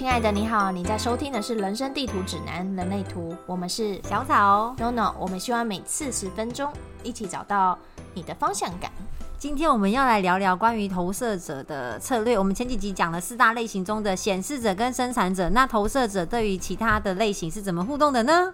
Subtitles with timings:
[0.00, 4.74] 亲爱的，你好，你在收听的是《人生地图指南：人类图》，我们是小草。
[4.78, 6.72] No No，我们希望每次十分钟，
[7.02, 7.78] 一起找到
[8.14, 8.90] 你的方向感。
[9.36, 12.38] 今天我们要来聊聊关于投射者的策略。
[12.38, 18.50] 我们前几集讲了四大类型中的显示者跟生产者，那投射者对于其他的类型是怎么互动的呢？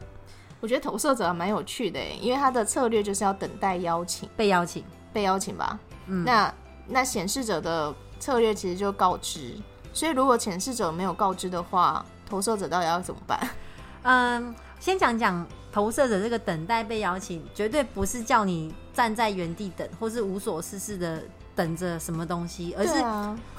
[0.59, 4.83] 我觉得投射者还蛮有趣的耶，因为他的策略就是要等待邀请，被邀请，
[5.13, 5.79] 被邀请吧。
[6.07, 6.53] 嗯那
[6.89, 9.57] 那显示者的策略其实就告知，
[9.97, 13.41] 所以如果潜示者没有告知的话，投射者到底要怎么办？
[14.03, 21.23] 嗯，先讲讲投射者这个等待被邀请，绝对不是叫你站在原地等，或是无所事事的
[21.55, 23.03] 等着什么东西，而是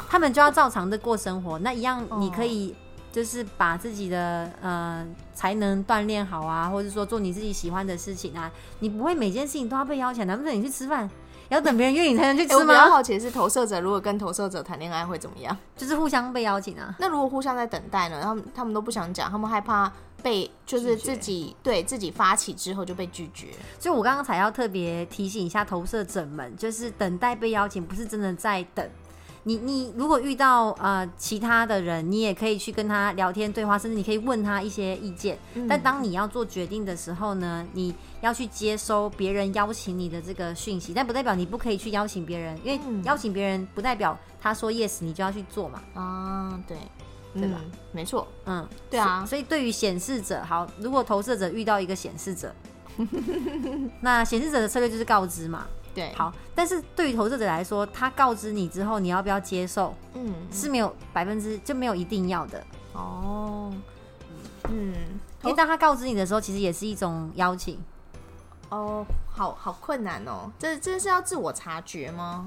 [0.08, 1.58] 他们就要照常的过生活。
[1.58, 2.76] 那一样，哦你可以
[3.12, 8.52] 就是把自己的呃才能锻炼好啊，或者说做你自己喜欢的事情啊。
[8.78, 11.10] 你不会每件事情都要被邀请，难不成你去吃饭
[11.50, 12.74] 要等别人约你才能去吃吗？
[12.74, 15.56] 比较好奇的是投射者如果跟投射者谈恋爱会怎么样？
[15.76, 16.96] 就是互相被邀请啊。
[17.00, 18.20] 那如果互相在等待呢？
[18.22, 23.48] 他们他们都不想讲，他们害怕被就是自己对自己发起之后就被拒绝。
[23.80, 28.90] 所以我刚刚才要特别提醒一下投射者们，就是等待被邀请，不是真的在等。
[29.48, 35.40] 你你如果遇到呃其他的人，你也可以去跟他聊天对话，甚至你可以问他一些意见。
[35.70, 45.82] 但当你要做决定的时候呢，你要去接收别人邀请你的这个讯息，但不代表你不可以去邀请别人，因为嗯邀请别人不代表他说 yes 你就要去做嘛。
[45.94, 46.78] 啊，对，
[47.34, 47.72] 对吧嗯？
[47.94, 52.54] 没错，嗯，对啊所以对于显示者，好，如果投射者遇到一个显示者，
[54.02, 55.66] 那显示者的策略就是告知嘛。
[55.98, 63.74] 对，，好，但是对于投资者来说，他告知你之后，你要不要接受嗯，是没有百分之就没有一定要的，哦，
[64.70, 64.94] 嗯，
[65.42, 67.80] 因为当他告知你的时候，其实也是一种邀请。
[68.70, 72.46] 哦，好好困难哦，这这是要自我察觉吗？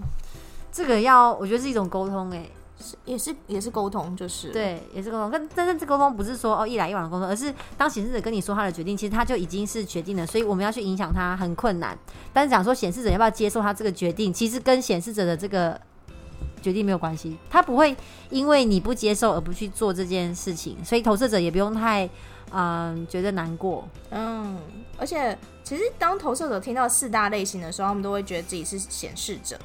[0.71, 2.49] 这个要我觉得是一种沟通、欸，
[2.81, 5.31] 是也是也是沟通，就是，对，也是沟通。
[5.31, 11.97] 但但是这沟通不是说哦一来一往的沟通，而是当显示者跟你说他的决定，其实他就已经是决定了，所以我们要去影响他很困难。
[12.33, 15.81] 但是讲说显示者要不要接受他这个决定，其实跟显示者的这个
[16.63, 17.97] 决定没有关系，他不会
[18.31, 22.09] 因为你不接受而不去做这件事情，所以投射者也不用太
[22.53, 23.87] 嗯、觉得难过。
[24.11, 24.59] 嗯，
[24.99, 29.57] 而且其实当投射者听到四大类型的时候，他们都会觉得自己是显示者，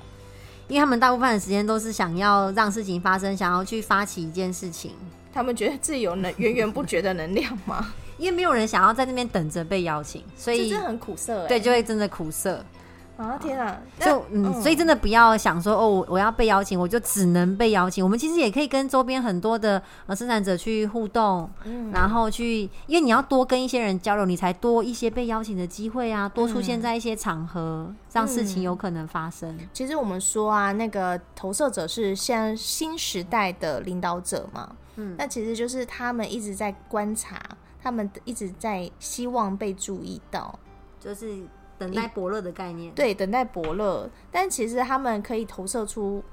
[0.68, 4.92] 因为他们大部分的时间都是想要让事情发生，想要去发起一件事情，
[5.34, 7.94] 他们觉得自己有能源源不绝的能量吗？
[8.18, 11.48] 因为没有人想要在那边等着被邀请，所以这很苦涩哎。
[11.48, 12.64] 对就会真的苦涩。
[13.18, 13.80] 啊天啊！
[14.00, 18.04] 就嗯，所以真的不要想说哦，我我要被邀请，我就只能被邀请。
[18.04, 29.58] 我们其实也可以跟周边很多的呃生产者去互动，嗯然后去，因为你要多跟一些人交流，你才多一些被邀请的机会啊，多出现在一些场合，让事情有可能发生。
[29.72, 37.42] 其实我们说啊，那个投射者是现在新时代的领导者嘛，嗯那其实就是他们一直在观察，
[37.82, 40.60] 他们一直在希望被注意到，
[41.00, 41.46] 就是
[41.78, 42.94] 等待伯乐的概念。
[42.94, 44.10] 对，等待伯乐。
[44.32, 46.24] 但其实他们可以投射出，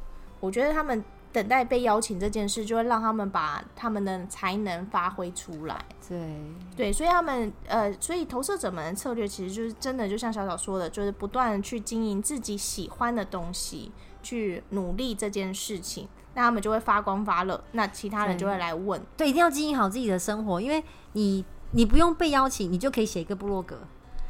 [0.40, 5.82] 我觉得他们等待被邀请这件事，就会让他们把他们的才能发挥出来。
[6.06, 6.36] 对，
[6.76, 13.90] 对，所以他们呃，所以投射者们的策略其实就是真的，就像小小说的，就是不断地去经营自己喜欢的东西，
[14.22, 23.82] 去努力这件事情，那他们就会发光发热，那其他人就会来问，对，一定要经营好自己的生活，因为你你不用被邀请，你就可以写一个部落格，诶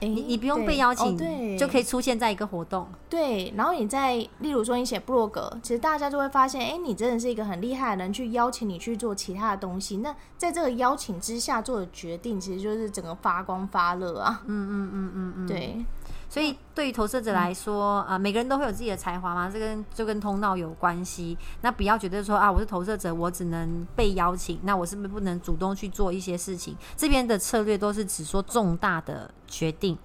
[0.08, 2.86] 你你不用被邀请，哦对，就可以出现在一个活动。
[3.08, 9.98] 对，然后你在，例如说你写部落格，其实大家就会发现，哎，你真的是一个很厉害的人，去邀请你去做其他的东西。
[9.98, 14.42] 那在这个邀请之下做的决定，其实就是整个发光发热啊。
[14.46, 15.84] 嗯嗯嗯嗯嗯，对，
[16.32, 21.37] 所以对于投射者来说，啊、每个人都会有自己的才华嘛，这跟就跟通道有关系。
[21.60, 26.75] 那不要觉得说啊，我是投射者，我只能被邀请，那我是不是不能主动去做一些事情？
[26.97, 29.98] 这边的策略都是只说重大的决定。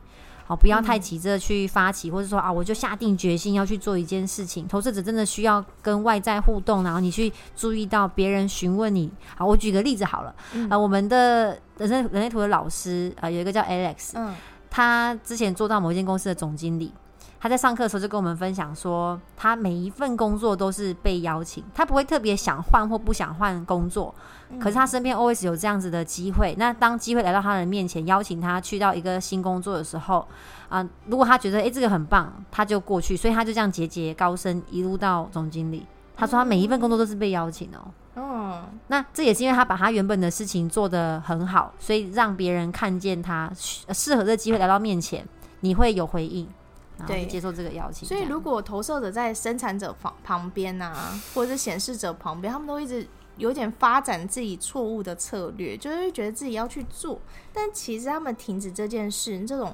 [0.45, 4.67] 好，不要太急着去发起，或者说啊，我就下定决心要去做一件事情。
[4.67, 9.09] 投射者真的需要跟外在互动，然后你去注意到别人询问你。
[9.37, 10.35] 好，我举个例子好了，
[10.69, 14.35] 呃，我们的人生人类图的老师啊、呃有一个叫 Alex，嗯
[14.77, 16.93] 他之前做到某一间公司的总经理，
[17.39, 24.13] 他在上课的时候就跟我们分享说，他每一份工作都是被邀请，他不会特别想换或不想换工作，
[24.59, 26.53] 可是他身边 always 有这样子的机会。
[26.59, 30.27] 那当机会来到他的面前，邀请他去到一个新工作的时候，
[30.69, 35.87] 啊、如果他觉得诶这个很棒，他就过去，所以他就这样节节高升，一路到总经理。
[36.15, 37.89] 他说他每一份工作都是被邀请哦。
[38.19, 43.51] 嗯，那这也是因为他把他原本的事情做得很好，所以让别人看见他
[43.85, 45.23] 呃适合的机会来到面前，
[45.59, 46.49] 你会有回应，
[46.97, 48.09] 然后对接受这个邀请。
[48.09, 57.19] 所以如果投射者在生产者旁旁边啊，或者是显示者旁边，他们都一直有点发展自己错误的策略，就是会觉得自己要去做，
[57.53, 59.71] 但其实他们停止这件事，这种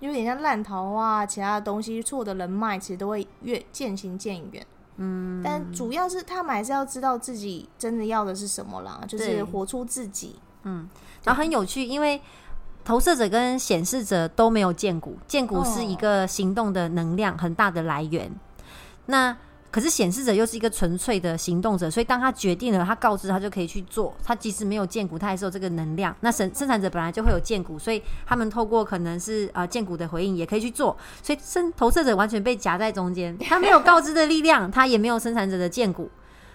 [0.00, 4.66] 有点像烂桃花，其他的东西错的人脉，其实都会越渐行渐远。
[4.96, 10.36] 嗯，但主要是他们还是要知道自己真的要的是什么啦，就是活出自己。
[10.64, 10.88] 嗯，
[11.24, 12.20] 然后很有趣，因为
[12.84, 18.30] 投射者跟显示者都没有剑骨，剑骨是一个行动的能量很大的来源。
[19.06, 19.36] 那
[19.72, 24.14] 可是显示者又是一个纯粹的行动者，所以当他决定了，他告知他就可以去做。
[24.22, 26.14] 他即使没有剑骨，他还是有这个能量。
[26.20, 30.94] 那生生产者本来就会有剑骨，所以他们透过可能是呃剑骨的回应，也可以去做。
[31.22, 36.10] 所以生投射者完全被夹在中间，他没有告知的力量，他也没有生产者的剑骨，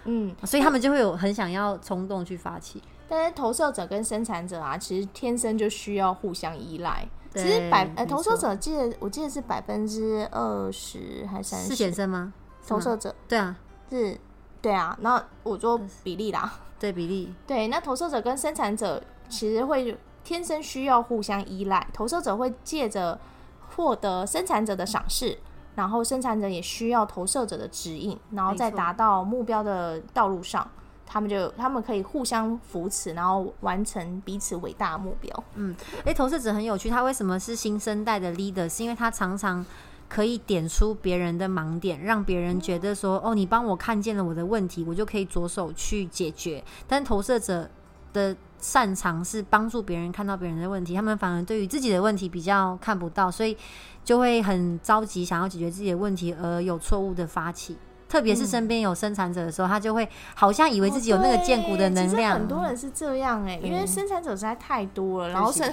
[0.06, 2.82] 嗯，所以他们就会有很想要冲动去发起。
[3.10, 7.08] 但是投射者跟生产者啊，其实天生就需要互相依赖。
[7.34, 11.96] 其实百呃投射者记得我记得是百分之二十还是三是显十？
[11.96, 12.34] 生吗？
[12.68, 13.56] 投射者对啊，
[13.90, 14.20] 是，
[14.62, 14.98] 对啊。
[15.02, 23.20] 然后我做比例啦，对比例，对，那投射者跟生产者其实会天生需要互相依赖，投射者会借着
[23.76, 25.38] 获得生产者的赏识，
[25.76, 30.70] 然后生产者也需要投射者的指引，然后在达到目标的道路上，
[31.06, 35.44] 他们就他们可以互相扶持，然后完成彼此伟大的目标。
[35.56, 38.68] 嗯哎，投射者很有趣，他为什么是新生代的 leader？
[38.68, 39.66] 是因为他常常
[40.10, 46.64] 可以点出别人的盲点，让别人觉得说，哦，你帮我看见了我的问题，我就可以着手去解决。
[46.88, 47.70] 但投射者
[48.14, 53.56] 的擅长是帮助别人看到别人的问题，他们反而对于自己的问题比较看不到，所以
[54.04, 57.78] 就会很着急想要解决自己的问题，而有错误的发起。
[58.10, 62.16] 特别是身边有生产者的时候，他就会好像以为自己有那个建骨的能量。
[62.16, 65.72] 哦对其实很多人是这样哎、因为生产者实在太多了，然后生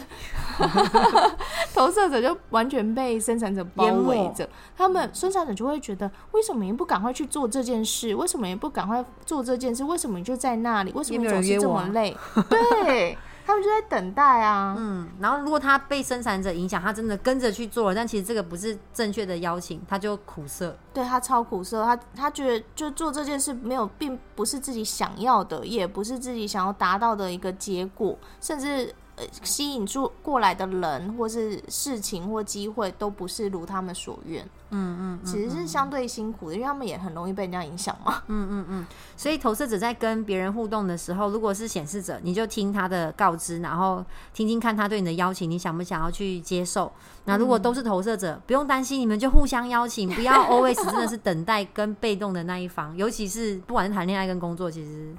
[1.75, 8.15] 投射者就完全被生产者包围着，他们生产者就会觉得，为什么你不赶快去做这件事？
[8.15, 9.85] 为什么你不赶快做这件事？
[9.85, 10.93] 为什么你就在那里？
[10.95, 12.17] 为什么你总是这么累？
[12.49, 13.17] 对
[13.47, 14.75] 他们就在等待啊。
[14.79, 20.77] 嗯，然后如果他被生产者影响，他真的跟着去做了，但其实这个不是正确的邀请，他就苦涩。
[20.93, 34.45] 对他超苦涩，他他觉得就做这件事没有，并不是自己想要的，也不是自己想要达到的一个结果，甚至呃吸引住过来的人或是事情或机会都不是如他们所愿。
[34.77, 38.23] 嗯嗯其实是相对辛苦的，因为他们也很容易被人家影响嘛。
[38.27, 38.87] 嗯嗯嗯。
[39.17, 46.91] 所以投射者在跟别人互动的时候，如果是显示者，你就听他的告知，然后听听看他对你的邀请，你想不想要去接受？
[47.27, 55.15] 那如果都是投射者，不用担心，你们就互相邀请，不要 always 真的是等待跟被动的那一方，尤其是不管是谈恋爱跟工作，其实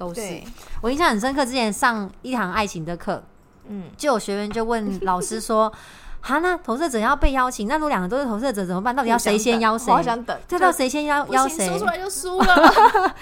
[0.00, 0.40] 都是。
[0.80, 3.22] 我印象很深刻，之前上一堂爱情的课，
[3.68, 5.70] 嗯，就有学员就问老师说
[6.22, 8.96] ：“哈，那投射者要被邀请，那如果两个都是投射者怎么办？
[8.96, 10.02] 到底要谁先邀谁我好？
[10.02, 11.78] 想等，这到谁先邀，邀谁说？
[11.78, 13.14] 出来就输了。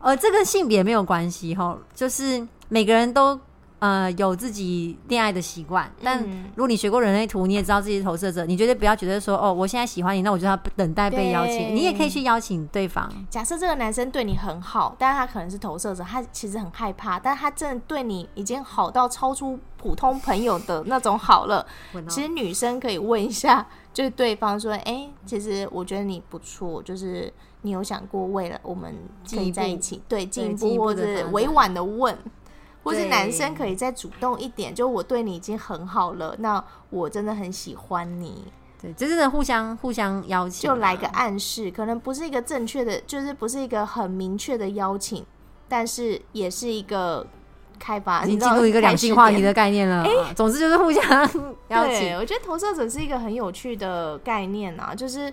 [0.00, 3.38] 呃，这跟性别没有关系哈，就是每个人都
[3.78, 6.44] 呃有自己恋爱的习惯，但嗯。
[6.56, 13.12] 如果你学过人类图，你也知道自己是投射者，你绝对不要觉得说哦，我现在喜欢你，那我就要等待被邀请，你也可以去邀请对方。
[13.28, 21.66] 假设这个男生对你很好，但是他可能是投射者，他其实很害怕，但他真的对你已经好到超出普通朋友的那种好了。
[22.08, 27.30] 其实女生可以问一下，就是对方说：“哎、其实我觉得你不错，就是
[27.62, 28.94] 你有想过为了我们
[29.30, 32.16] 可以在一起，对进一步，或者委婉的问，
[32.86, 38.44] 或是男生可以再主动一点，就我对你已经很好了，那我真的很喜欢你，
[38.80, 45.26] 对，这真的互相互相邀请啊，就来个暗示，可能不是一个正确的，就是不是一个很明确的邀请，
[45.68, 47.26] 但是也是一个
[47.78, 50.04] 开发，你进入一个两性话题的概念了。
[50.04, 51.04] 啊总之就是互相
[51.68, 52.16] 邀对，请。
[52.16, 55.32] 我觉得投射者是一个很有趣的概念啊，就是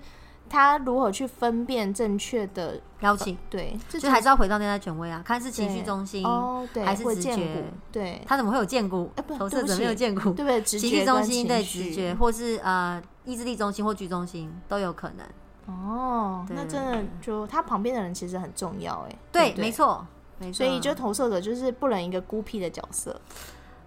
[0.54, 9.36] 他如何去分辨正确的邀请，对，这就还是要回到内在权威啊，看是情绪中心，哦，对，还是直觉对，他怎么会有见骨哎不？
[9.36, 10.62] 投射者没有见骨，对不对？
[10.62, 15.26] 情绪中心对直觉，或是呃意志力中心或居中心都有可能。
[15.66, 19.72] 哦，那真的就他旁边的人其实很重要，哎，对没。
[19.72, 20.06] 错，
[20.38, 20.54] 没错。
[20.54, 23.20] 所以就投射者就是不能一个孤僻的角色，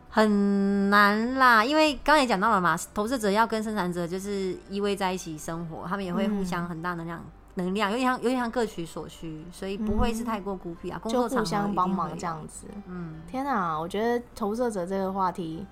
[0.09, 7.23] 很难啦，因为刚才也讲到了嘛，投射者要跟生产者就是依偎在一起生活，他们也会互相很大能量。
[7.59, 10.99] 能量有点像，有点像各取所需，所以不会是太过孤僻啊。
[10.99, 12.67] 工就作场互相帮忙这样子。
[12.87, 15.65] 嗯，天啊，我觉得投射者这个话题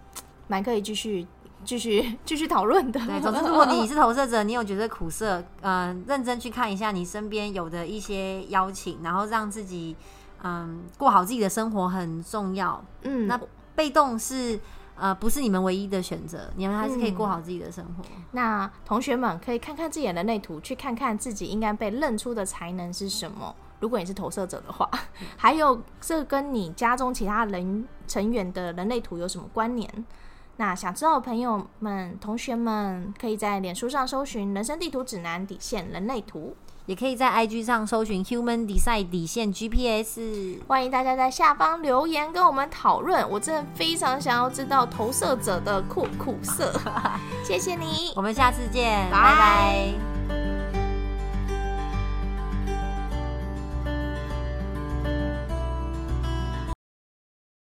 [0.49, 1.27] 蛮可以继续、
[1.63, 2.99] 继续、 继续讨论的。
[3.01, 9.95] 对，总之，如果你是投射者，你有觉得苦涩，呃，认真去看一下你身边有的一些邀请，然后让自己
[10.43, 12.83] 嗯过好自己的生活很重要。
[13.03, 13.39] 嗯，那
[13.75, 14.59] 被动是
[14.97, 18.05] 呃不是你们唯一的选择，你们还是可以嗯过好自己的生活。
[18.33, 23.55] 那同学们可以看看自己的人类图，去看看自己应该被认出的才能是什么。
[23.81, 24.89] 如果你是投射者的话，
[25.37, 30.05] 还有这跟你家中其他人成员的人类图有什么关联？
[30.57, 40.19] 那想知道的朋友们、同学们，可以在脸书上搜寻“人生地图指南”底线人类图，也可以在 IG 上搜寻 Human Design 底线 GPS。
[40.67, 43.29] 欢迎大家在下方留言跟我们讨论。
[43.31, 46.73] 我真的非常想要知道投射者的酷酷色，
[47.45, 50.14] 谢谢你，我们下次见，拜拜拜